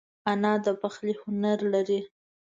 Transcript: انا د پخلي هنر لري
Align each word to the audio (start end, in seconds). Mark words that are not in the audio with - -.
انا 0.31 0.53
د 0.63 0.67
پخلي 0.81 1.13
هنر 1.21 1.59
لري 1.73 1.99